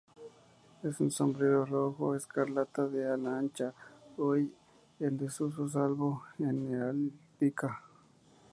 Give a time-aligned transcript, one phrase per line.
[0.81, 3.71] Es un sombrero rojo escarlata de ala ancha,
[4.17, 4.51] hoy
[4.99, 7.83] en desuso salvo en heráldica.